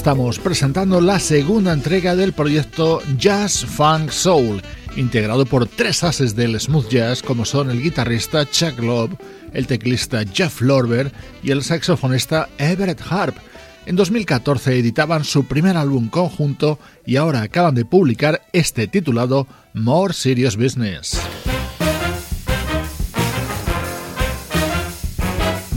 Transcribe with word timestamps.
Estamos 0.00 0.38
presentando 0.38 0.98
la 1.02 1.18
segunda 1.18 1.74
entrega 1.74 2.16
del 2.16 2.32
proyecto 2.32 3.02
Jazz 3.18 3.66
Funk 3.66 4.08
Soul, 4.08 4.62
integrado 4.96 5.44
por 5.44 5.66
tres 5.66 6.02
ases 6.02 6.34
del 6.34 6.58
smooth 6.58 6.88
jazz 6.88 7.22
como 7.22 7.44
son 7.44 7.70
el 7.70 7.82
guitarrista 7.82 8.48
Chuck 8.48 8.78
Love, 8.78 9.12
el 9.52 9.66
teclista 9.66 10.22
Jeff 10.24 10.62
Lorber 10.62 11.12
y 11.42 11.50
el 11.50 11.62
saxofonista 11.62 12.48
Everett 12.56 13.02
Harp. 13.10 13.36
En 13.84 13.94
2014 13.94 14.78
editaban 14.78 15.22
su 15.22 15.44
primer 15.44 15.76
álbum 15.76 16.08
conjunto 16.08 16.78
y 17.04 17.16
ahora 17.16 17.42
acaban 17.42 17.74
de 17.74 17.84
publicar 17.84 18.40
este 18.54 18.86
titulado 18.86 19.46
More 19.74 20.14
Serious 20.14 20.56
Business. 20.56 21.20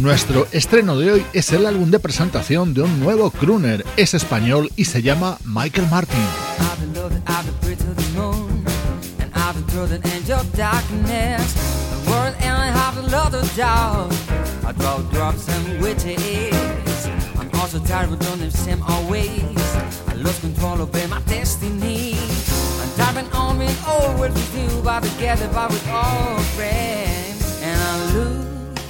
Nuestro 0.03 0.47
estreno 0.51 0.97
de 0.97 1.13
hoy 1.13 1.25
es 1.31 1.53
el 1.53 1.65
álbum 1.65 1.89
de 1.89 1.97
presentación 1.97 2.73
de 2.73 2.81
un 2.81 2.99
nuevo 2.99 3.31
crooner. 3.31 3.85
Es 3.95 4.13
español 4.13 4.69
y 4.75 4.83
se 4.83 5.01
llama 5.01 5.37
Michael 5.45 5.87
Martin. 5.89 6.19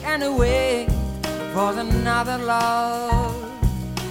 And 0.06 0.93
for 1.54 1.72
another 1.80 2.40
love. 2.40 3.36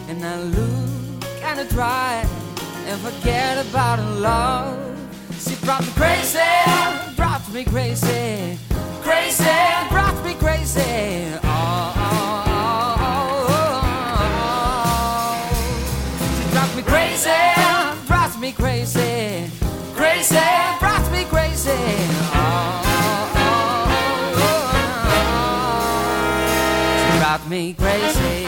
And 0.08 0.24
I 0.24 0.40
look 0.42 1.24
and 1.42 1.60
I 1.60 1.66
try 1.66 2.24
and 2.86 3.00
forget 3.00 3.66
about 3.66 3.98
a 3.98 4.10
love. 4.20 4.78
She 5.40 5.56
brought 5.64 5.82
me 5.82 5.92
crazy, 5.96 6.38
brought 7.16 7.42
me 7.52 7.64
crazy, 7.64 8.58
crazy, 9.02 9.44
brought 9.90 10.24
me 10.24 10.34
crazy. 10.34 11.41
Me 27.52 27.74
crazy. 27.74 28.46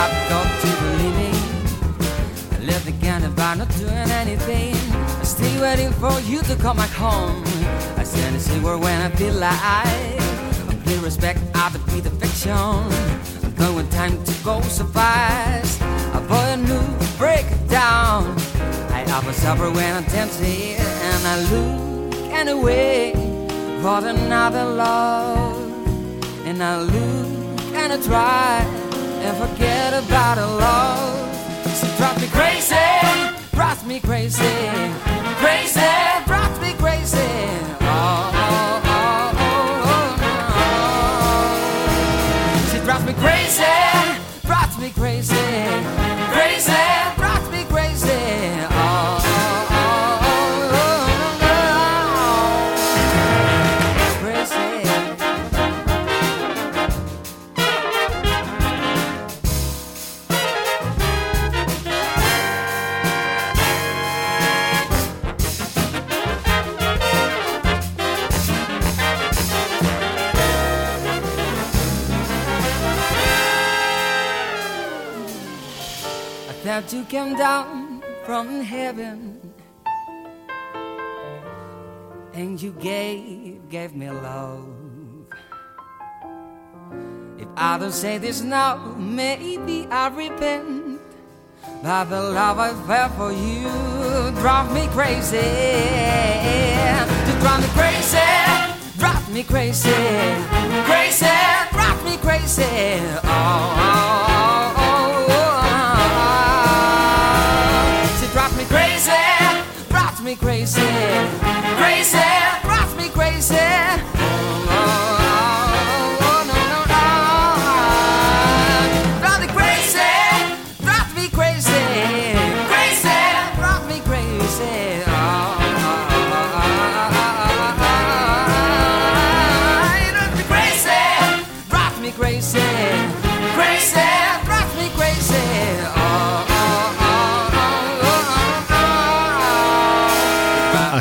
I've 0.00 0.16
got 0.28 0.48
to 0.62 0.70
believe 0.82 1.16
me. 1.22 1.32
I 2.52 2.58
live 2.64 2.86
again 2.86 3.24
about 3.24 3.56
not 3.56 3.70
doing 3.78 4.10
anything. 4.22 4.74
I 5.22 5.24
stay 5.24 5.58
waiting 5.58 5.90
for 5.92 6.20
you 6.20 6.42
to 6.42 6.56
come 6.56 6.76
back 6.76 6.90
home. 6.90 7.42
I 7.96 8.04
and 8.26 8.42
see 8.42 8.60
where 8.60 8.76
when 8.76 9.00
I 9.00 9.08
feel 9.16 9.32
like 9.32 9.58
I 9.62 9.86
pay 10.84 10.98
respect, 10.98 11.40
I 11.54 11.70
defeat 11.72 12.04
the 12.04 12.10
fiction. 12.10 12.52
I'm 12.52 13.54
going 13.54 13.88
time 13.88 14.22
to 14.22 14.34
go 14.44 14.60
so 14.60 14.84
fast. 14.84 15.80
Buy 16.28 16.50
a 16.50 16.56
new 16.58 16.86
breakdown. 17.16 18.36
I 18.98 19.06
offer 19.14 19.32
supper 19.32 19.70
when 19.70 19.96
I'm 19.96 20.04
tempted, 20.04 20.76
and 21.08 21.26
I 21.32 21.36
look 21.52 22.32
and 22.38 22.48
away 22.50 23.37
for 23.82 23.98
another 24.06 24.64
love. 24.64 25.56
And 26.44 26.62
I 26.62 26.80
look 26.80 27.60
and 27.74 27.92
I 27.92 28.00
try 28.02 28.64
and 29.22 29.36
forget 29.36 29.92
about 29.94 30.38
a 30.38 30.46
love. 30.46 31.28
She 31.78 31.86
drives 31.96 32.20
me 32.20 32.28
crazy, 32.28 32.74
drives 33.52 33.84
me 33.84 34.00
crazy, 34.00 34.70
crazy, 35.42 35.80
drives 36.26 36.60
me 36.60 36.72
crazy. 36.74 37.18
Oh, 37.80 38.30
oh, 38.34 38.82
oh, 38.84 39.32
oh, 39.44 40.16
oh, 40.64 41.58
She 42.72 42.78
drives 42.80 43.04
me 43.04 43.12
crazy, 43.14 43.64
drives 44.46 44.78
me 44.78 44.90
crazy. 44.90 46.07
That 76.88 76.96
you 76.96 77.04
came 77.04 77.36
down 77.36 78.02
from 78.24 78.62
heaven 78.62 79.38
and 82.32 82.60
you 82.62 82.72
gave, 82.80 83.68
gave 83.68 83.94
me 83.94 84.10
love. 84.10 84.64
If 87.38 87.48
I 87.56 87.78
don't 87.78 87.92
say 87.92 88.16
this 88.16 88.40
now, 88.40 88.76
maybe 88.96 89.86
I 89.90 90.08
repent. 90.08 91.00
But 91.82 92.04
the 92.04 92.22
love 92.22 92.58
I 92.58 92.72
felt 92.86 93.12
for 93.12 93.32
you 93.32 93.68
drive 94.40 94.72
me 94.72 94.86
crazy. 94.88 95.36
To 97.26 97.32
drive 97.40 97.60
me 97.60 97.68
crazy, 97.76 98.28
drive 98.98 99.34
me 99.34 99.42
crazy, 99.42 99.92
crazy, 100.88 101.26
drive 101.70 102.04
me 102.04 102.16
crazy. 102.16 102.64
oh. 102.64 103.20
oh. 103.24 104.24
oh. 104.30 104.37
Me 110.28 110.36
crazy, 110.36 110.82
crazy, 111.78 112.18
drives 112.62 112.94
me 112.96 113.08
crazy. 113.08 113.56
Oh, 113.56 114.66
oh, 114.68 115.14
oh. 115.14 115.17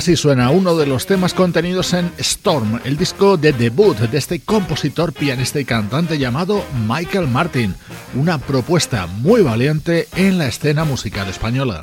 Así 0.08 0.16
suena 0.16 0.52
uno 0.52 0.78
de 0.78 0.86
los 0.86 1.06
temas 1.06 1.34
contenidos 1.34 1.92
en 1.92 2.10
Storm, 2.18 2.80
el 2.86 2.96
disco 2.96 3.36
de 3.36 3.52
debut 3.52 3.98
de 3.98 4.18
este 4.18 4.40
compositor, 4.40 5.12
pianista 5.12 5.60
y 5.60 5.66
cantante 5.66 6.18
llamado 6.18 6.64
Michael 6.88 7.28
Martin, 7.28 7.76
una 8.16 8.38
propuesta 8.38 9.06
muy 9.06 9.42
valiente 9.42 10.08
en 10.16 10.38
la 10.38 10.48
escena 10.48 10.86
musical 10.86 11.28
española. 11.28 11.82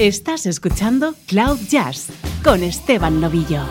Estás 0.00 0.46
escuchando 0.46 1.14
Cloud 1.28 1.60
Jazz 1.68 2.08
con 2.42 2.64
Esteban 2.64 3.20
Novillo. 3.20 3.62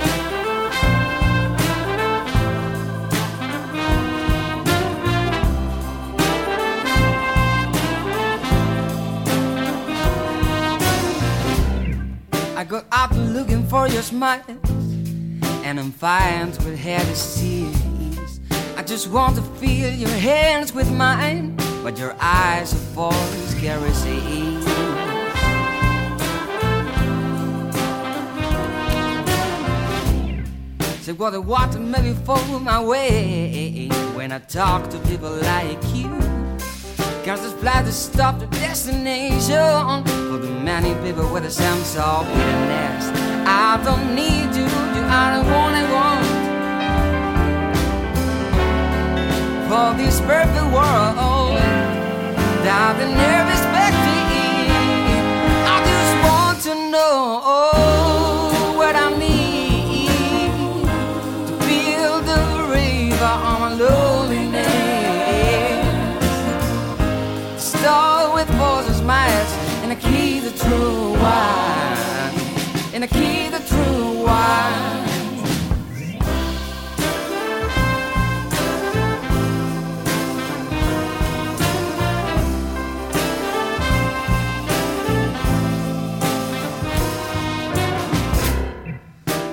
For 13.70 13.88
your 13.88 14.02
smile, 14.02 14.42
and 15.64 15.80
I'm 15.80 15.92
fine 15.92 16.48
with 16.48 16.78
head 16.78 17.06
disease. 17.08 18.40
I 18.78 18.84
just 18.84 19.10
want 19.10 19.36
to 19.36 19.42
feel 19.60 19.92
your 19.94 20.10
hands 20.10 20.74
with 20.74 20.90
mine, 20.92 21.56
but 21.84 21.98
your 21.98 22.16
eyes 22.20 22.74
are 22.74 22.88
falling 22.96 23.14
seas. 23.94 24.64
Say 31.02 31.14
what 31.14 31.32
the 31.32 31.42
water 31.42 31.80
maybe 31.80 32.14
fall 32.14 32.60
my 32.60 32.82
way 32.84 33.90
when 34.14 34.32
I 34.32 34.40
talk 34.40 34.90
to 34.90 35.00
people 35.00 35.32
like 35.32 35.84
you. 35.94 36.10
Cause 37.26 37.42
this 37.42 37.54
flight 37.60 37.86
to 37.86 37.92
stop 37.92 38.40
the 38.40 38.46
destination 38.48 40.06
For 40.06 40.38
the 40.38 40.50
many 40.64 40.94
people 41.06 41.30
with 41.34 41.44
a 41.44 41.52
soul 41.52 42.22
in 42.22 42.38
the 42.38 42.66
nest 42.68 43.37
I 43.50 43.80
don't 43.82 44.14
need 44.14 44.54
you, 44.56 44.66
you 44.96 45.04
are 45.18 45.32
the 45.38 45.44
one 45.50 45.74
I 45.74 45.86
want. 45.96 46.28
For 49.70 49.88
this 49.98 50.20
perfect 50.20 50.68
world 50.76 51.18
I've 52.70 53.00
never 53.00 53.52
expected, 53.52 54.68
I 55.74 55.78
just 55.92 56.14
want 56.28 56.58
to 56.68 56.74
know 56.92 57.16
what 58.76 58.94
I 58.96 58.98
need 59.18 60.10
to 61.48 61.54
build 61.66 62.22
the 62.26 62.42
river 62.70 63.34
on 63.50 63.58
my 63.62 63.72
loneliness. 63.74 64.68
Start 67.58 68.34
with 68.36 68.50
voices, 68.58 69.02
miles, 69.02 69.52
and 69.84 69.92
a 69.94 69.96
key 69.96 70.42
to 70.42 70.52
true 70.58 71.14
why 71.14 71.77
in 72.98 73.04
a 73.04 73.08
key 73.08 73.48
that 73.50 73.64
true 73.68 74.24
one. 74.26 74.96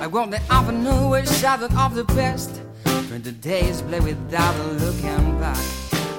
I 0.01 0.07
want 0.07 0.31
the 0.31 0.41
avenue 0.49 1.09
with 1.09 1.31
shadow 1.39 1.67
of 1.77 1.93
the 1.93 2.05
best, 2.15 2.49
When 3.11 3.21
the 3.21 3.31
days 3.31 3.83
play 3.83 3.99
without 3.99 4.55
looking 4.81 5.39
back. 5.39 5.63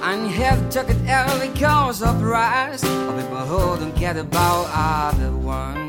And 0.01 0.31
have 0.31 0.69
took 0.69 0.89
it 0.89 0.95
every 1.05 1.49
cause 1.59 2.01
of 2.01 2.21
rise. 2.21 2.83
of 2.85 3.19
people 3.19 3.45
who 3.51 3.79
don't 3.81 3.95
care 3.97 4.17
about 4.17 4.67
other 4.71 5.31
ones. 5.35 5.86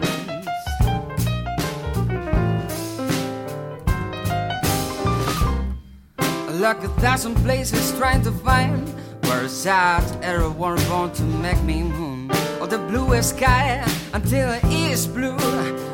Look 6.59 6.83
a 6.83 6.89
thousand 7.01 7.37
places 7.37 7.97
trying 7.97 8.23
to 8.23 8.33
find 8.33 8.89
where 9.27 9.43
a 9.43 9.49
sad 9.49 10.03
arrow 10.25 10.51
was 10.51 10.85
born 10.89 11.13
to 11.13 11.23
make 11.23 11.63
me 11.63 11.85
moon. 11.85 12.33
Or 12.61 12.67
the 12.67 12.79
bluest 12.79 13.37
sky 13.37 13.87
until 14.13 14.51
it 14.51 14.65
is 14.65 15.07
blue. 15.07 15.37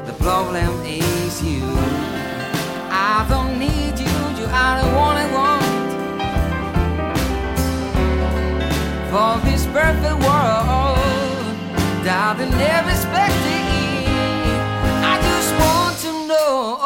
The 0.06 0.14
problem 0.20 0.80
is 0.86 1.42
you. 1.44 1.60
I 2.88 3.26
don't 3.28 3.58
need 3.58 3.98
you, 3.98 4.16
you 4.40 4.46
are 4.48 4.80
the 4.80 4.88
one 4.96 5.16
I 5.18 5.26
want. 5.36 5.64
For 9.12 9.36
this 9.44 9.66
perfect 9.66 10.18
world 10.24 10.96
that 12.06 12.36
I 12.40 12.44
never 12.48 12.88
expected. 12.88 14.08
I 15.04 15.14
just 15.28 15.52
want 15.60 15.98
to 16.04 16.26
know 16.26 16.83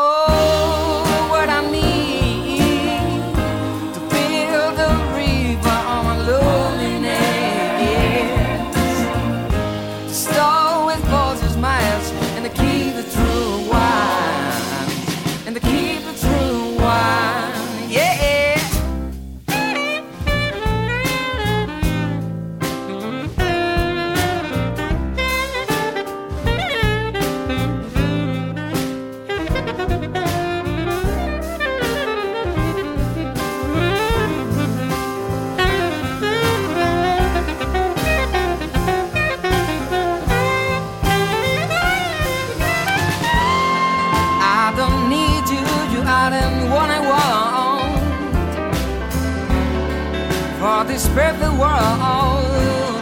this 50.99 51.09
perfect 51.11 51.53
world 51.53 52.99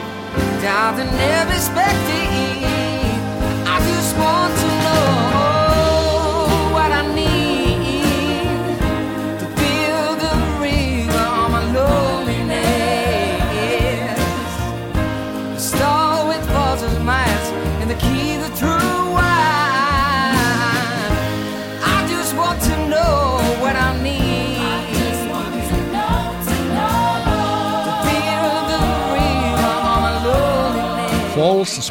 that 0.61 0.95
I 0.99 1.05
never 1.17 1.53
expected. 1.55 2.66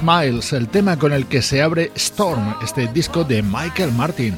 Smiles, 0.06 0.54
el 0.54 0.68
tema 0.68 1.00
con 1.00 1.14
el 1.14 1.26
que 1.26 1.42
se 1.42 1.64
abre 1.64 1.92
Storm, 1.96 2.58
este 2.62 2.88
disco 2.88 3.24
de 3.24 3.42
Michael 3.42 3.92
Martin. 3.92 4.38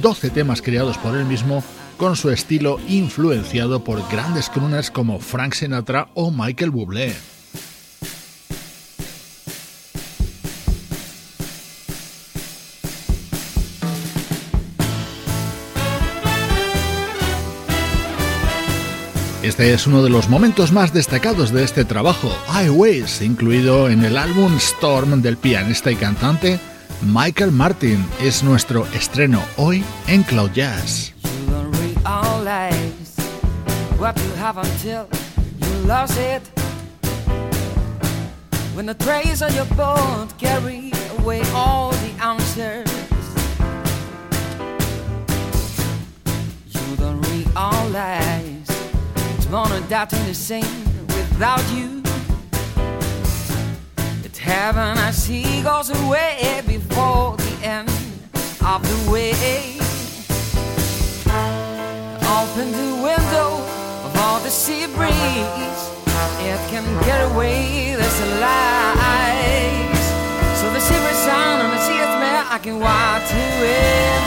12 0.00 0.30
temas 0.30 0.62
creados 0.62 0.96
por 0.96 1.16
él 1.16 1.24
mismo 1.24 1.64
con 1.96 2.14
su 2.14 2.30
estilo 2.30 2.78
influenciado 2.86 3.82
por 3.82 4.00
grandes 4.12 4.48
crooners 4.48 4.92
como 4.92 5.18
Frank 5.18 5.54
Sinatra 5.54 6.08
o 6.14 6.30
Michael 6.30 6.70
Bublé. 6.70 7.37
Este 19.48 19.72
es 19.72 19.86
uno 19.86 20.02
de 20.02 20.10
los 20.10 20.28
momentos 20.28 20.72
más 20.72 20.92
destacados 20.92 21.52
de 21.52 21.64
este 21.64 21.86
trabajo, 21.86 22.30
Highways, 22.52 23.22
incluido 23.22 23.88
en 23.88 24.04
el 24.04 24.18
álbum 24.18 24.54
Storm 24.58 25.22
del 25.22 25.38
pianista 25.38 25.90
y 25.90 25.96
cantante 25.96 26.60
Michael 27.00 27.50
Martin. 27.50 28.04
Es 28.20 28.42
nuestro 28.42 28.86
estreno 28.92 29.42
hoy 29.56 29.82
en 30.06 30.22
Cloud 30.22 30.50
Jazz. 30.52 31.14
When 38.74 38.86
the 38.86 38.94
trays 38.94 39.40
your 39.40 39.66
boat 39.74 40.28
carry 40.38 40.92
away 41.18 41.40
all 41.54 41.90
the 41.90 42.22
answers. 42.22 42.98
Gonna 49.50 49.80
die 49.88 50.04
to 50.04 50.16
the 50.16 50.34
same 50.34 50.84
without 51.06 51.64
you. 51.72 52.02
It's 54.24 54.38
heaven 54.38 54.98
I 54.98 55.10
see 55.10 55.62
goes 55.62 55.88
away 55.90 56.62
before 56.66 57.36
the 57.36 57.54
end 57.62 57.88
of 58.64 58.82
the 58.82 59.10
way. 59.10 59.78
Open 62.38 62.72
the 62.72 62.92
window 63.02 63.48
of 64.04 64.16
all 64.18 64.40
the 64.40 64.50
sea 64.50 64.86
breeze. 64.86 65.80
It 66.40 66.60
can 66.68 66.84
get 67.04 67.32
away, 67.32 67.94
there's 67.96 68.20
a 68.20 68.40
light. 68.40 69.96
So 70.60 70.70
the 70.72 70.80
silver 70.80 71.14
sun 71.14 71.60
and 71.60 71.72
the 71.72 71.80
sea 71.86 71.98
is 71.98 72.18
I 72.50 72.58
can 72.58 72.80
watch 72.80 73.30
you 73.32 74.17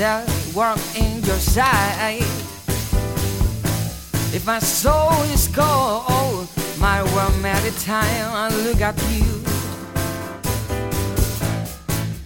myself 0.00 0.56
work 0.56 0.78
in 0.96 1.22
your 1.24 1.36
side. 1.36 2.22
If 4.32 4.46
my 4.46 4.58
soul 4.58 5.12
is 5.24 5.46
cold, 5.48 6.48
my 6.78 7.02
world 7.14 7.44
at 7.44 7.62
time 7.84 8.32
I 8.32 8.48
look 8.64 8.80
at 8.80 8.96
you. 9.10 9.26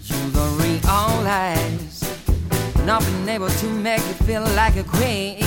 You 0.08 0.30
don't 0.30 0.56
realize 0.58 2.00
not 2.84 3.02
been 3.02 3.28
able 3.28 3.48
to 3.48 3.66
make 3.66 4.06
you 4.06 4.14
feel 4.26 4.44
like 4.54 4.76
a 4.76 4.84
queen. 4.84 5.42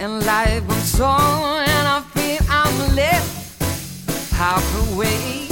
And 0.00 0.26
life 0.26 0.66
goes 0.66 1.00
on, 1.00 1.68
and 1.68 1.86
I 1.86 2.00
feel 2.14 2.40
I'm 2.50 2.96
left 2.96 4.32
half 4.32 4.66
away. 4.92 5.46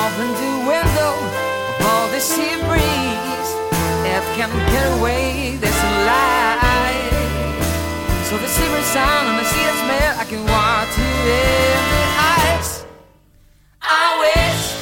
Open 0.00 0.28
the 0.40 0.52
window 0.66 1.10
all 1.20 1.29
the 2.20 2.26
sea 2.26 2.56
breeze 2.68 3.50
that 4.04 4.22
can 4.36 4.50
get 4.72 4.84
away. 4.98 5.56
A 5.56 5.92
light. 6.04 7.08
So 8.28 8.36
the 8.36 8.46
sea 8.46 8.68
sound 8.92 9.28
and 9.28 9.38
the 9.38 9.44
sea 9.48 9.64
smell, 9.80 10.18
I 10.18 10.24
can 10.28 10.44
walk 10.44 10.86
to 10.96 11.06
every 11.80 12.04
eyes. 12.20 12.84
I 13.80 14.04
wish. 14.20 14.79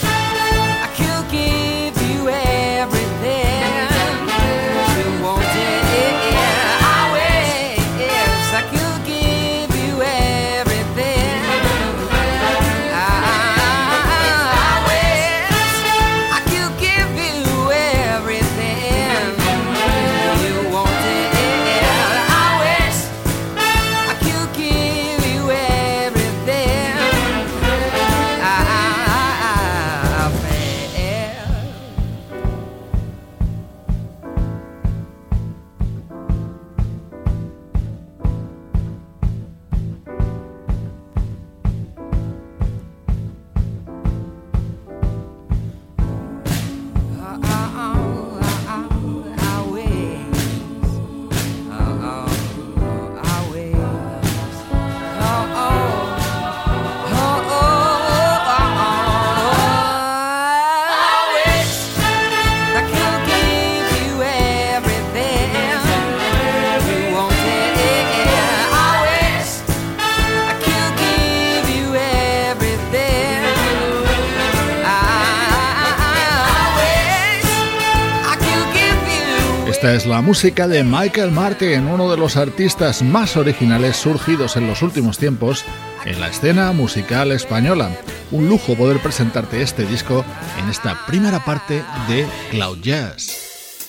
Es 79.94 80.06
la 80.06 80.22
música 80.22 80.68
de 80.68 80.84
Michael 80.84 81.30
Martin, 81.30 81.86
uno 81.86 82.10
de 82.10 82.16
los 82.16 82.36
artistas 82.36 83.02
más 83.02 83.36
originales 83.36 83.96
surgidos 83.96 84.56
en 84.56 84.66
los 84.66 84.82
últimos 84.82 85.18
tiempos 85.18 85.64
en 86.04 86.20
la 86.20 86.28
escena 86.28 86.72
musical 86.72 87.32
española. 87.32 87.90
Un 88.30 88.48
lujo 88.48 88.74
poder 88.74 88.98
presentarte 89.00 89.62
este 89.62 89.86
disco 89.86 90.24
en 90.60 90.68
esta 90.68 91.06
primera 91.06 91.44
parte 91.44 91.82
de 92.08 92.26
Cloud 92.50 92.78
Jazz. 92.82 93.84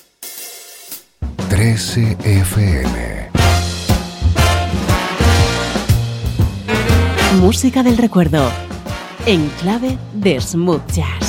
13 1.50 2.18
FM 2.24 3.32
Música 7.40 7.84
del 7.84 7.98
recuerdo 7.98 8.50
en 9.26 9.48
clave 9.62 9.98
de 10.14 10.40
smooth 10.40 10.82
jazz. 10.92 11.29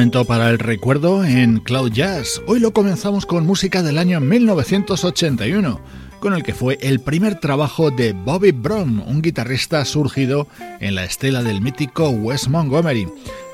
Momento 0.00 0.24
para 0.24 0.48
el 0.48 0.58
recuerdo 0.58 1.26
en 1.26 1.58
Cloud 1.58 1.92
Jazz. 1.92 2.40
Hoy 2.46 2.58
lo 2.58 2.72
comenzamos 2.72 3.26
con 3.26 3.44
música 3.44 3.82
del 3.82 3.98
año 3.98 4.18
1981, 4.18 5.78
con 6.20 6.32
el 6.32 6.42
que 6.42 6.54
fue 6.54 6.78
el 6.80 7.00
primer 7.00 7.38
trabajo 7.38 7.90
de 7.90 8.14
Bobby 8.14 8.52
Brown, 8.52 9.00
un 9.00 9.20
guitarrista 9.20 9.84
surgido 9.84 10.48
en 10.80 10.94
la 10.94 11.04
estela 11.04 11.42
del 11.42 11.60
mítico 11.60 12.08
Wes 12.08 12.48
Montgomery. 12.48 13.08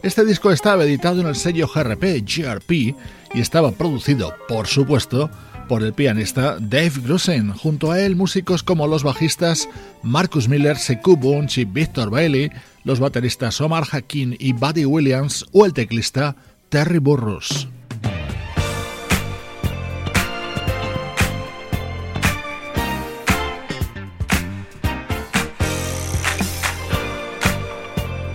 Este 0.04 0.24
disco 0.24 0.52
estaba 0.52 0.84
editado 0.84 1.20
en 1.20 1.26
el 1.26 1.34
sello 1.34 1.66
GRP, 1.66 2.22
GRP 2.22 2.70
y 2.70 3.40
estaba 3.40 3.72
producido, 3.72 4.32
por 4.46 4.68
supuesto, 4.68 5.28
por 5.68 5.82
el 5.82 5.94
pianista 5.94 6.58
Dave 6.60 6.92
Grusin. 7.02 7.50
Junto 7.54 7.90
a 7.90 8.00
él, 8.00 8.14
músicos 8.14 8.62
como 8.62 8.86
los 8.86 9.02
bajistas 9.02 9.68
Marcus 10.04 10.48
Miller, 10.48 10.76
Sekou 10.76 11.16
Bunch 11.16 11.58
y 11.58 11.64
Victor 11.64 12.08
Bailey, 12.08 12.52
los 12.86 13.00
bateristas 13.00 13.60
Omar 13.60 13.84
Hakim 13.90 14.36
y 14.38 14.52
Buddy 14.52 14.84
Williams 14.84 15.44
o 15.52 15.66
el 15.66 15.74
teclista 15.74 16.36
Terry 16.68 16.98
Burrus. 16.98 17.68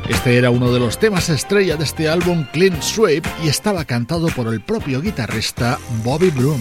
Este 0.09 0.37
era 0.37 0.51
uno 0.51 0.71
de 0.73 0.79
los 0.81 0.99
temas 0.99 1.29
estrella 1.29 1.77
de 1.77 1.85
este 1.85 2.09
álbum 2.09 2.45
Clean 2.51 2.79
Sweep 2.83 3.25
y 3.43 3.47
estaba 3.47 3.85
cantado 3.85 4.27
por 4.27 4.53
el 4.53 4.59
propio 4.61 5.01
guitarrista 5.01 5.79
Bobby 6.03 6.29
Broom. 6.29 6.59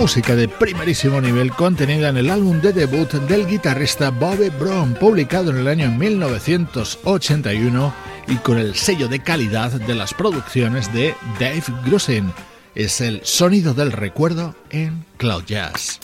Música 0.00 0.34
de 0.34 0.48
primerísimo 0.48 1.20
nivel 1.20 1.52
contenida 1.52 2.08
en 2.08 2.16
el 2.16 2.30
álbum 2.30 2.58
de 2.62 2.72
debut 2.72 3.12
del 3.12 3.46
guitarrista 3.46 4.08
Bobby 4.08 4.48
Brown, 4.48 4.94
publicado 4.94 5.50
en 5.50 5.58
el 5.58 5.68
año 5.68 5.90
1981 5.90 7.92
y 8.28 8.36
con 8.36 8.56
el 8.56 8.76
sello 8.76 9.08
de 9.08 9.22
calidad 9.22 9.72
de 9.72 9.94
las 9.94 10.14
producciones 10.14 10.90
de 10.94 11.14
Dave 11.38 11.64
Grusin. 11.84 12.32
Es 12.74 13.02
el 13.02 13.20
sonido 13.24 13.74
del 13.74 13.92
recuerdo 13.92 14.54
en 14.70 15.04
Cloud 15.18 15.44
Jazz. 15.44 16.00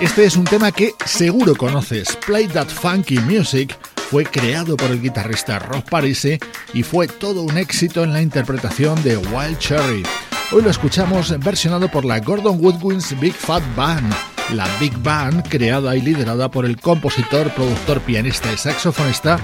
Este 0.00 0.24
es 0.24 0.36
un 0.36 0.44
tema 0.44 0.70
que 0.70 0.94
seguro 1.06 1.56
conoces. 1.56 2.16
Play 2.24 2.46
That 2.46 2.68
Funky 2.68 3.18
Music 3.18 3.76
fue 4.10 4.24
creado 4.24 4.76
por 4.76 4.92
el 4.92 5.02
guitarrista 5.02 5.58
Rob 5.58 5.82
Parise 5.82 6.38
y 6.72 6.84
fue 6.84 7.08
todo 7.08 7.42
un 7.42 7.58
éxito 7.58 8.04
en 8.04 8.12
la 8.12 8.22
interpretación 8.22 9.02
de 9.02 9.16
Wild 9.16 9.58
Cherry. 9.58 10.04
Hoy 10.52 10.62
lo 10.62 10.70
escuchamos 10.70 11.36
versionado 11.40 11.88
por 11.88 12.04
la 12.04 12.20
Gordon 12.20 12.64
Woodwinds 12.64 13.18
Big 13.18 13.34
Fat 13.34 13.62
Band, 13.74 14.14
la 14.54 14.68
Big 14.78 14.96
Band 14.98 15.48
creada 15.48 15.96
y 15.96 16.00
liderada 16.00 16.48
por 16.48 16.64
el 16.64 16.80
compositor, 16.80 17.52
productor, 17.54 18.00
pianista 18.02 18.52
y 18.52 18.56
saxofonista 18.56 19.40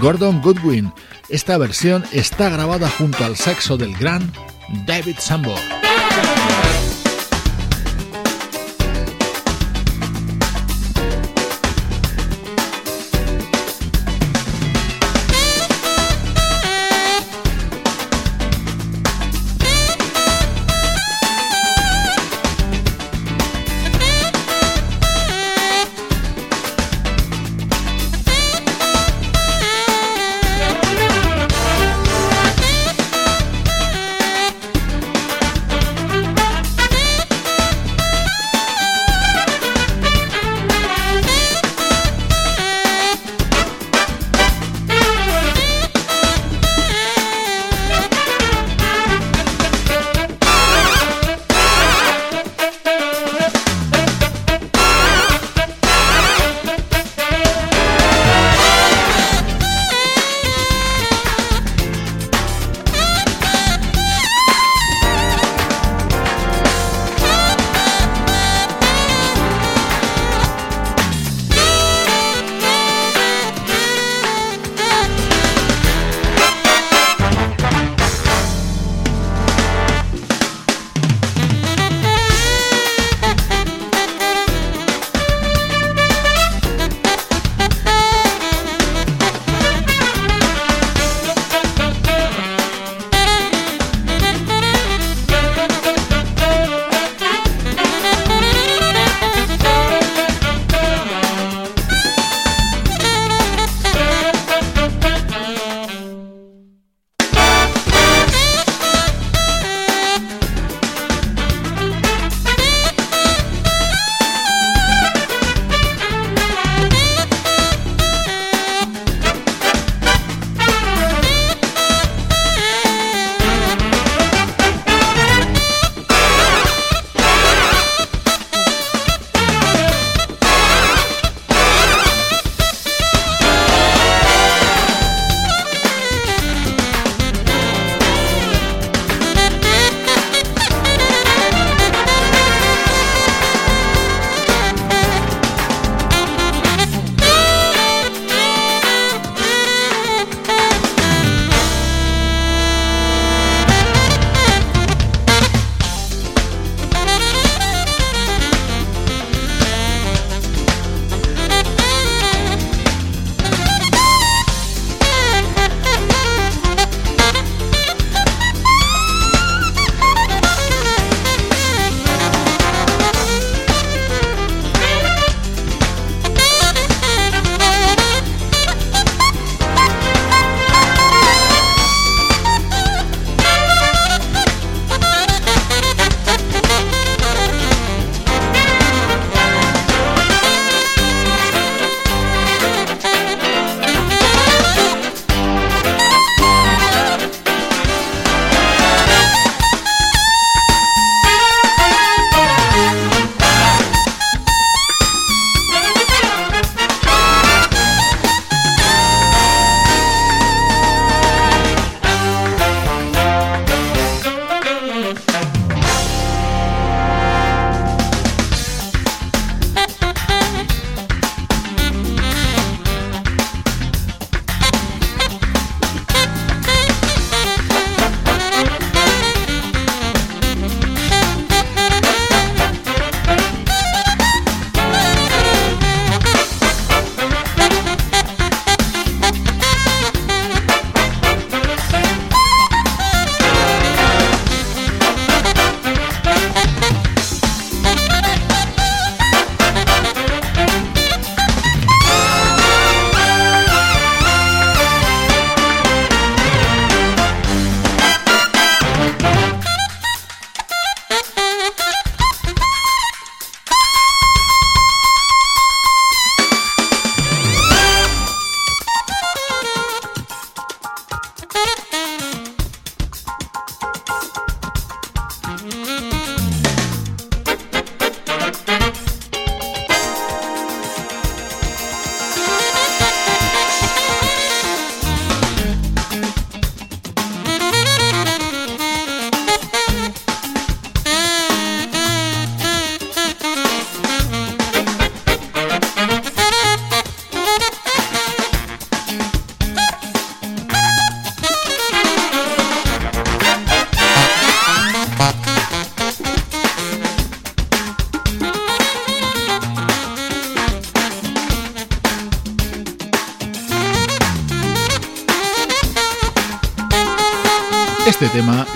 Gordon 0.00 0.40
Goodwin. 0.40 0.90
Esta 1.28 1.58
versión 1.58 2.02
está 2.12 2.48
grabada 2.48 2.88
junto 2.88 3.26
al 3.26 3.36
saxo 3.36 3.76
del 3.76 3.94
gran 3.98 4.32
David 4.86 5.16
Sambo. 5.18 5.54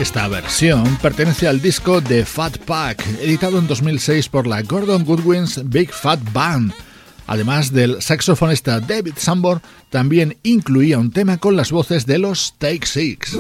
Esta 0.01 0.27
versión, 0.27 0.99
pertenece 1.01 1.47
al 1.47 1.63
disco 1.63 2.03
The 2.03 2.25
Fat 2.25 2.59
Pack, 2.59 3.07
editado 3.21 3.61
en 3.61 3.69
2006 3.69 4.29
por 4.29 4.49
la 4.49 4.61
Gordon 4.63 5.05
Goodwin's 5.05 5.61
Big 5.67 5.93
Fat 5.93 6.19
Band. 6.33 6.73
Además 7.29 7.73
del 7.73 8.03
saxofonista 8.03 8.81
David 8.81 9.15
Sambor, 9.17 9.61
también 9.89 10.37
incluía 10.43 10.99
un 10.99 11.13
tema 11.13 11.37
con 11.39 11.55
las 11.55 11.71
voces 11.71 12.07
de 12.07 12.19
los 12.19 12.55
Take 12.59 12.87
Six. 12.87 13.37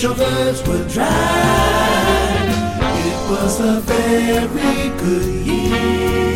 Chauffeurs 0.00 0.66
would 0.66 0.88
drive. 0.88 1.10
It 3.04 3.30
was 3.30 3.60
a 3.60 3.80
very 3.82 4.88
good 4.96 5.46
year, 5.46 6.29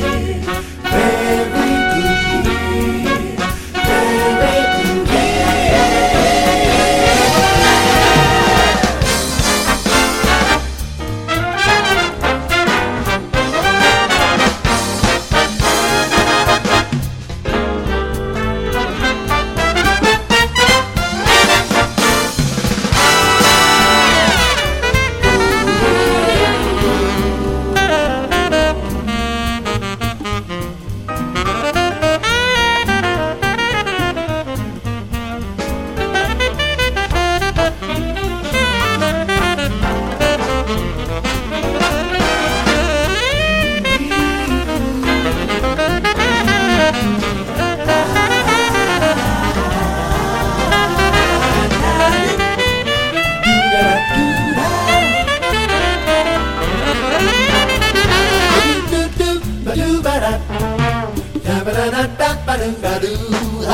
da 63.64 63.70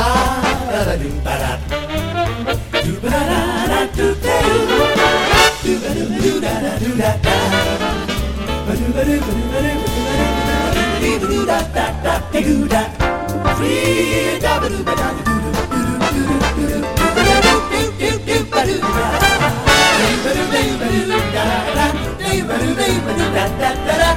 da 23.59 23.59
da 23.59 23.97
da 23.97 24.11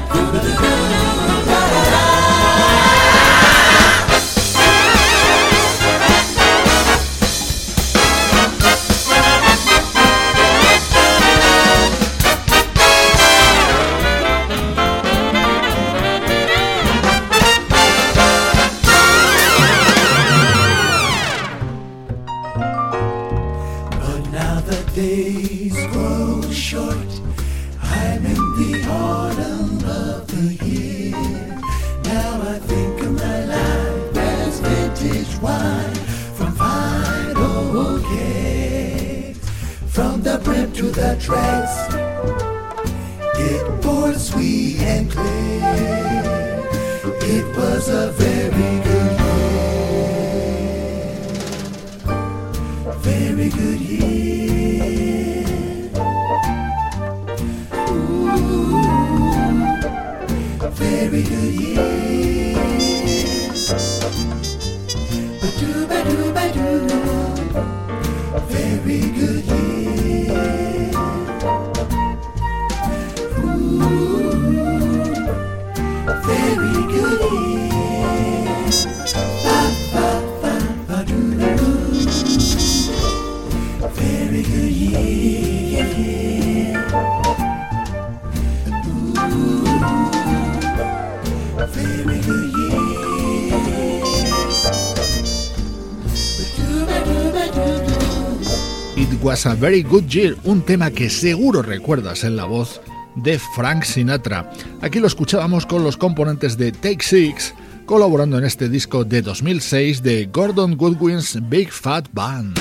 Was 99.25 99.47
a 99.47 99.55
Very 99.55 99.83
Good 99.83 100.05
Year, 100.09 100.37
un 100.45 100.61
tema 100.61 100.91
que 100.91 101.09
seguro 101.09 101.63
recuerdas 101.63 102.25
en 102.25 102.37
la 102.37 102.45
voz 102.45 102.83
de 103.17 103.39
Frank 103.39 103.85
Sinatra. 103.85 104.51
Aquí 104.83 105.01
lo 105.01 105.07
escuchábamos 105.07 105.65
con 105.65 105.83
los 105.83 105.97
componentes 105.97 106.59
de 106.59 106.73
Take 106.73 107.03
Six, 107.03 107.55
colaborando 107.87 108.37
en 108.37 108.45
este 108.45 108.69
disco 108.69 109.03
de 109.03 109.23
2006 109.23 110.03
de 110.03 110.27
Gordon 110.31 110.77
Goodwin's 110.77 111.39
Big 111.49 111.71
Fat 111.73 112.07
Band. 112.13 112.59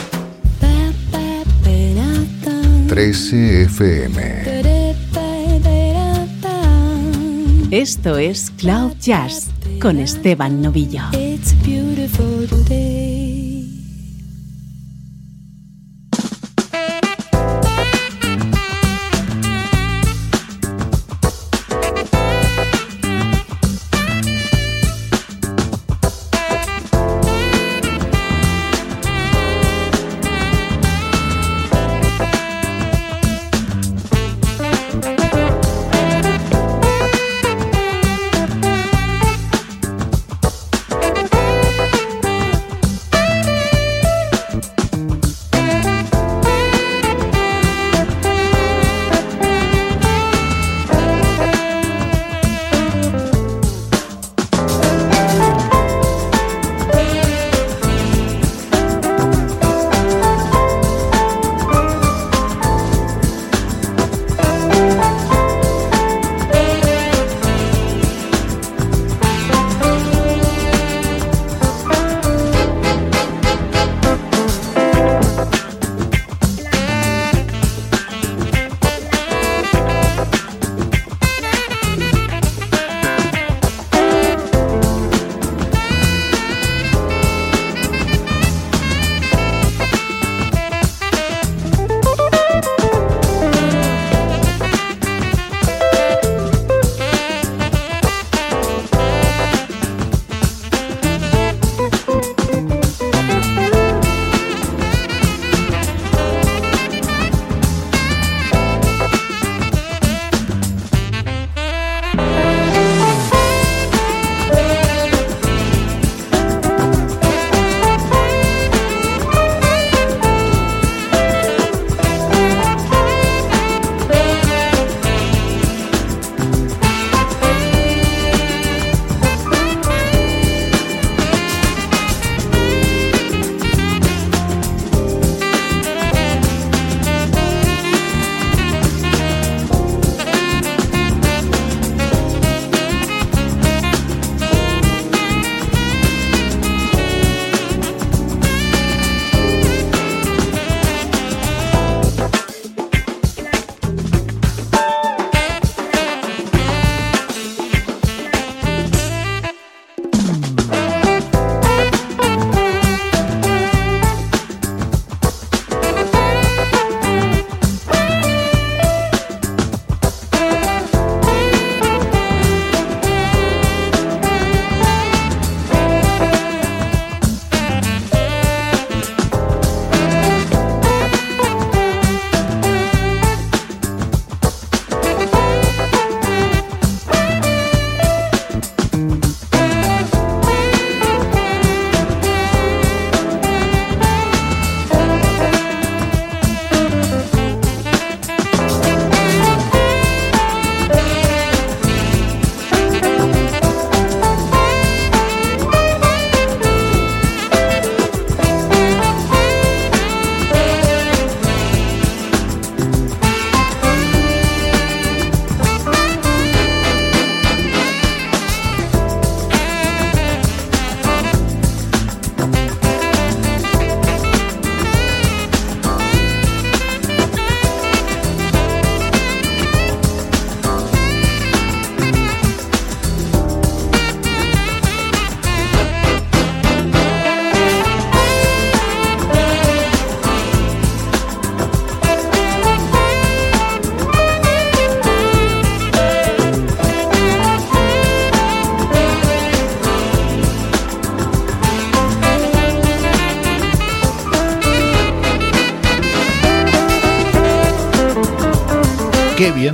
13 2.88 3.64
FM. 3.64 4.43
Esto 7.72 8.18
es 8.18 8.51
Cloud 8.51 8.93
Jazz 9.01 9.49
con 9.82 9.99
Esteban 9.99 10.61
Novillo. 10.61 11.01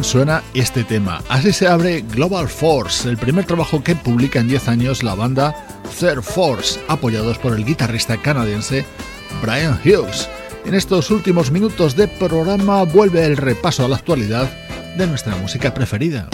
Suena 0.04 0.44
este 0.54 0.84
tema. 0.84 1.22
Así 1.30 1.52
se 1.52 1.68
abre 1.68 2.02
Global 2.02 2.48
Force, 2.48 3.10
el 3.10 3.18
primer 3.18 3.46
trabajo 3.46 3.84
que 3.84 3.96
publica 3.96 4.40
en 4.40 4.48
10 4.48 4.68
años 4.68 5.04
la 5.04 5.16
banda 5.16 5.56
Third 6.00 6.22
Force, 6.22 6.80
apoyados 6.88 7.38
por 7.38 7.54
el 7.54 7.66
guitarrista 7.66 8.18
canadiense 8.18 8.86
Brian 9.42 9.80
Hughes. 9.84 10.30
En 10.66 10.74
estos 10.74 11.12
últimos 11.12 11.52
minutos 11.52 11.96
de 11.96 12.08
programa 12.08 12.84
vuelve 12.84 13.26
el 13.26 13.38
repaso 13.38 13.86
a 13.86 13.88
la 13.88 13.96
actualidad 13.96 14.50
de 14.98 15.08
nuestra 15.08 15.36
música 15.36 15.74
preferida. 15.74 16.30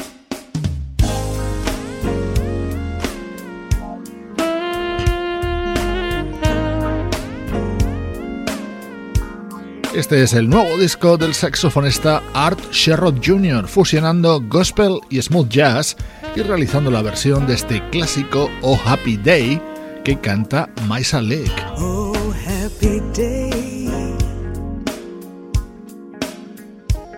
Este 9.96 10.22
es 10.22 10.34
el 10.34 10.50
nuevo 10.50 10.78
disco 10.78 11.16
del 11.16 11.34
saxofonista 11.34 12.22
Art 12.34 12.60
Sherrod 12.70 13.16
Jr., 13.26 13.66
fusionando 13.66 14.42
gospel 14.42 15.00
y 15.10 15.22
smooth 15.22 15.48
jazz 15.48 15.96
y 16.36 16.42
realizando 16.42 16.92
la 16.92 17.02
versión 17.02 17.48
de 17.48 17.54
este 17.54 17.82
clásico 17.92 18.50
Oh 18.62 18.78
Happy 18.86 19.16
Day 19.16 19.62
que 20.04 20.20
canta 20.20 20.70
Maisa 20.86 21.22
Lake. 21.22 21.50
Oh 21.78 22.14
Happy 22.46 23.02
Day. 23.14 24.18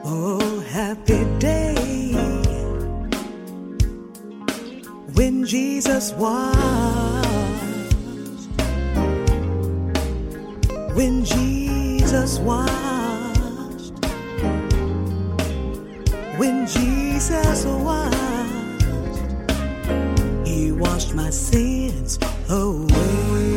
Oh 0.04 0.40
Happy 0.72 1.26
Day. 1.40 2.14
When 5.16 5.48
Jesus 5.48 6.14
was. 6.16 6.46
When 10.94 11.26
Jesus 11.26 11.57
washed, 12.40 13.94
when 16.38 16.66
Jesus 16.66 17.66
washed, 17.66 18.84
He 20.46 20.72
washed 20.72 21.14
my 21.14 21.30
sins 21.30 22.18
away. 22.50 23.57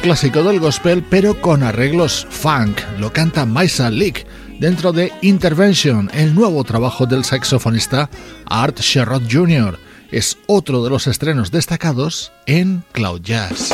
clásico 0.00 0.42
del 0.42 0.60
gospel 0.60 1.04
pero 1.08 1.40
con 1.40 1.62
arreglos 1.62 2.26
funk. 2.30 2.80
Lo 2.98 3.12
canta 3.12 3.44
Maisa 3.44 3.90
Leak 3.90 4.26
dentro 4.58 4.92
de 4.92 5.12
Intervention, 5.22 6.10
el 6.14 6.34
nuevo 6.34 6.64
trabajo 6.64 7.06
del 7.06 7.24
saxofonista 7.24 8.08
Art 8.46 8.80
Sherrod 8.80 9.22
Jr. 9.30 9.78
Es 10.10 10.38
otro 10.46 10.82
de 10.82 10.90
los 10.90 11.06
estrenos 11.06 11.50
destacados 11.50 12.32
en 12.46 12.82
Cloud 12.92 13.20
Jazz. 13.22 13.70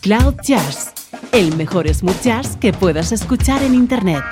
Cloud 0.00 0.34
Jazz, 0.44 0.92
el 1.32 1.56
mejor 1.56 1.92
smooth 1.92 2.22
jazz 2.22 2.56
que 2.56 2.72
puedas 2.72 3.10
escuchar 3.10 3.62
en 3.64 3.74
Internet. 3.74 4.22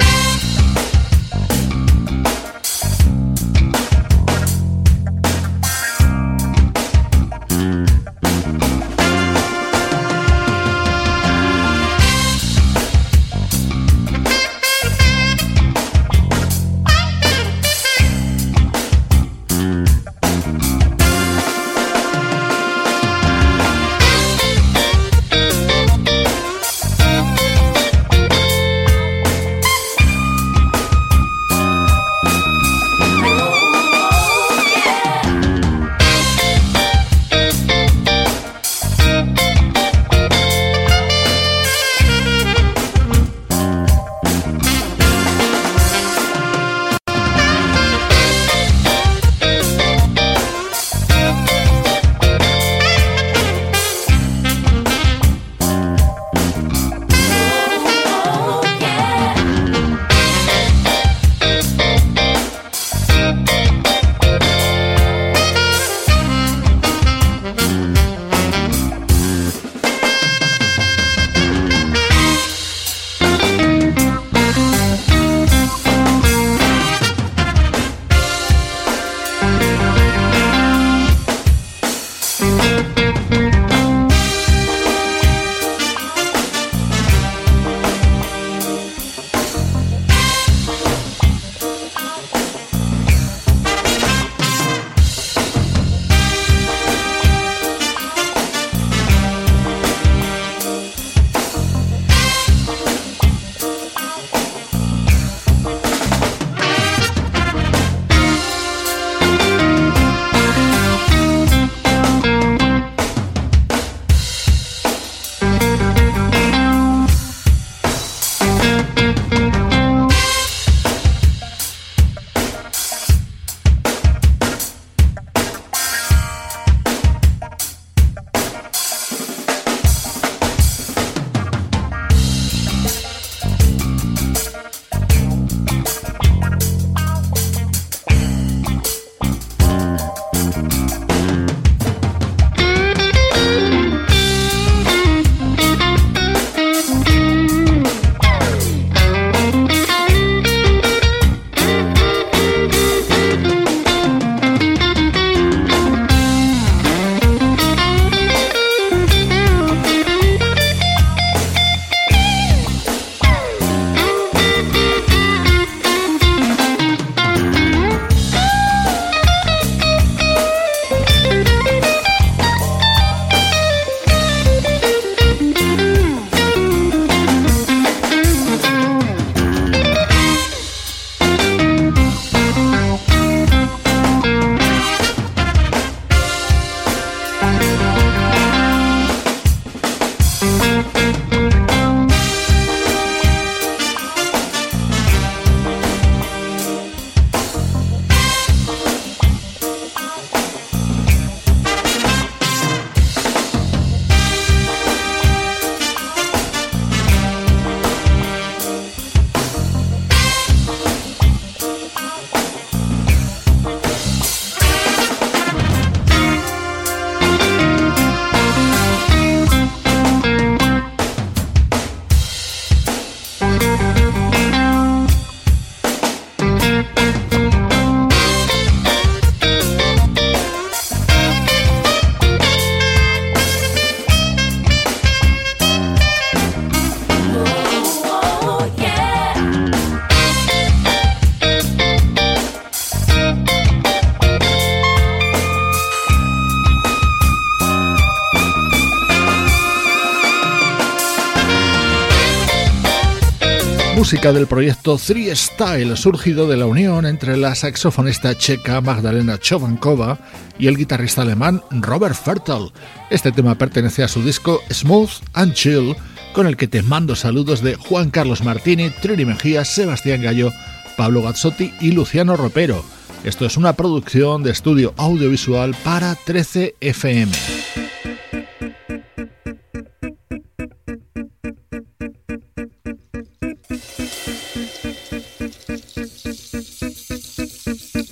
Música 254.04 254.34
del 254.34 254.46
proyecto 254.46 254.98
Three 254.98 255.34
Style, 255.34 255.96
surgido 255.96 256.46
de 256.46 256.58
la 256.58 256.66
unión 256.66 257.06
entre 257.06 257.38
la 257.38 257.54
saxofonista 257.54 258.36
checa 258.36 258.82
Magdalena 258.82 259.38
Chovankova 259.38 260.18
y 260.58 260.66
el 260.66 260.76
guitarrista 260.76 261.22
alemán 261.22 261.62
Robert 261.70 262.14
Fertel. 262.14 262.70
Este 263.08 263.32
tema 263.32 263.54
pertenece 263.54 264.02
a 264.02 264.08
su 264.08 264.22
disco 264.22 264.60
Smooth 264.70 265.08
and 265.32 265.54
Chill, 265.54 265.96
con 266.34 266.46
el 266.46 266.58
que 266.58 266.68
te 266.68 266.82
mando 266.82 267.16
saludos 267.16 267.62
de 267.62 267.76
Juan 267.76 268.10
Carlos 268.10 268.44
Martini, 268.44 268.90
Trini 268.90 269.24
Mejía, 269.24 269.64
Sebastián 269.64 270.20
Gallo, 270.20 270.52
Pablo 270.98 271.22
Gazzotti 271.22 271.72
y 271.80 271.92
Luciano 271.92 272.36
Ropero. 272.36 272.84
Esto 273.24 273.46
es 273.46 273.56
una 273.56 273.72
producción 273.72 274.42
de 274.42 274.50
estudio 274.50 274.92
audiovisual 274.98 275.74
para 275.82 276.14
13 276.14 276.74
FM. 276.78 277.32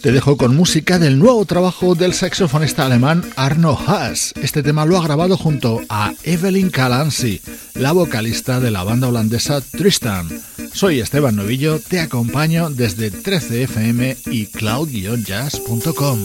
Te 0.02 0.10
dejo 0.10 0.36
con 0.36 0.56
música 0.56 0.98
del 0.98 1.18
nuevo 1.18 1.44
trabajo 1.44 1.94
del 1.94 2.12
saxofonista 2.12 2.84
alemán 2.84 3.22
Arno 3.36 3.78
Haas. 3.86 4.34
Este 4.42 4.64
tema 4.64 4.84
lo 4.84 4.98
ha 4.98 5.04
grabado 5.04 5.36
junto 5.36 5.80
a 5.88 6.12
Evelyn 6.24 6.70
Calancy, 6.70 7.40
la 7.74 7.92
vocalista 7.92 8.58
de 8.58 8.72
la 8.72 8.82
banda 8.82 9.08
holandesa 9.08 9.60
Tristan. 9.60 10.28
Soy 10.74 10.98
Esteban 10.98 11.36
Novillo, 11.36 11.78
te 11.78 12.00
acompaño 12.00 12.68
desde 12.68 13.12
13fm 13.12 14.16
y 14.26 14.46
cloud-jazz.com. 14.46 16.18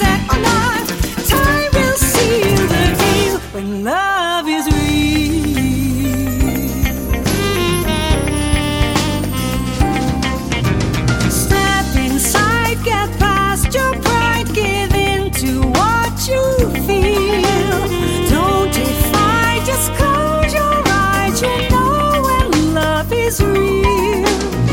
sunset 0.00 0.20
or 0.32 0.40
not, 0.40 0.86
time 1.28 1.70
will 1.74 1.96
seal 1.96 2.56
the 2.68 2.84
deal 2.98 3.38
when 3.52 3.84
love 3.84 4.48
is 4.48 4.66
real. 4.66 5.30
Step 11.30 11.96
inside, 11.96 12.82
get 12.84 13.08
past 13.18 13.74
your 13.74 13.92
pride, 14.00 14.46
give 14.54 14.94
in 14.94 15.30
to 15.32 15.62
what 15.78 16.28
you 16.28 16.44
feel. 16.86 17.78
Don't 18.30 18.72
defy, 18.72 19.60
just 19.66 19.92
close 19.98 20.52
your 20.54 20.82
eyes. 20.86 21.42
You 21.42 21.68
know 21.70 22.22
when 22.24 22.74
love 22.74 23.12
is 23.12 23.40
real. 23.42 24.26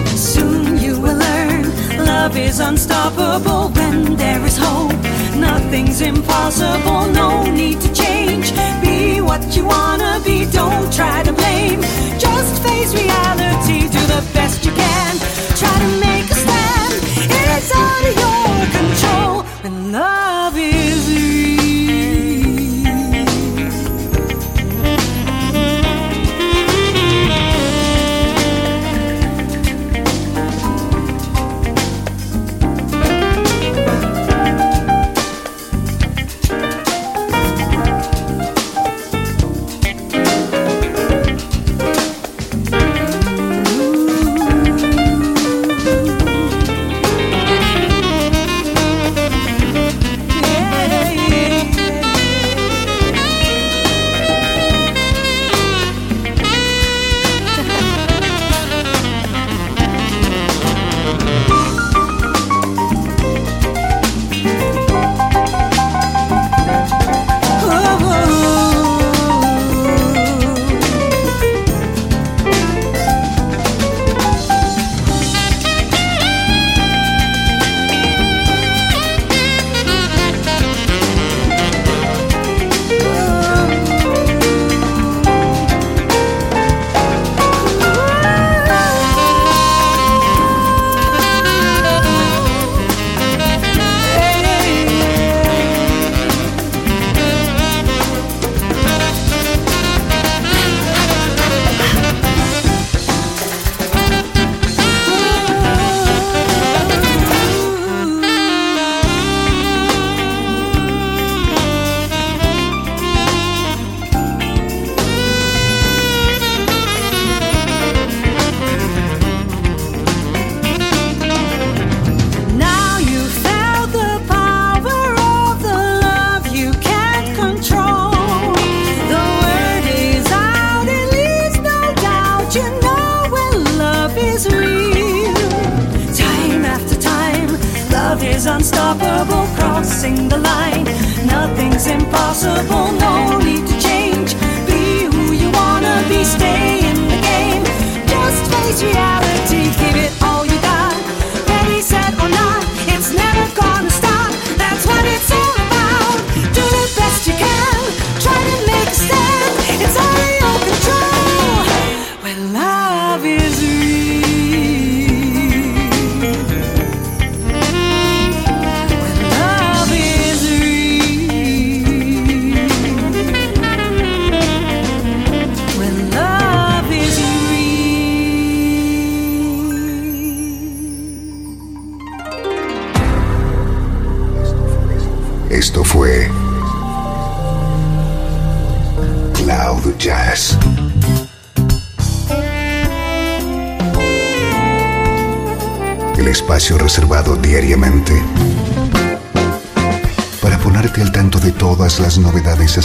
Soon 0.05 0.77
you 0.77 0.99
will 0.99 1.17
learn 1.17 1.63
love 2.05 2.37
is 2.37 2.59
unstoppable 2.59 3.69
when 3.69 4.15
there 4.15 4.45
is 4.45 4.57
hope. 4.57 5.06
Nothing's 5.69 5.99
impossible, 5.99 7.11
no 7.11 7.43
need 7.43 7.81
to 7.81 7.93
change. 7.93 8.53
Be 8.81 9.19
what 9.19 9.43
you 9.53 9.65
wanna 9.65 10.21
be, 10.23 10.45
don't 10.45 10.93
try 10.93 11.23
to 11.23 11.33
blame. 11.33 11.81
Just 12.17 12.63
face 12.63 12.93
reality, 12.93 13.81
do 13.81 13.99
the 14.15 14.23
best 14.33 14.63
you 14.63 14.71
can. 14.71 15.13
Try 15.59 15.77
to 15.83 15.89
make 15.99 16.31
a 16.31 16.35
stand, 16.35 16.93
it's 17.51 17.71
out 17.75 18.03
of 18.09 18.15
your 18.23 18.79
control 18.79 19.43
when 19.61 19.91
love 19.91 20.26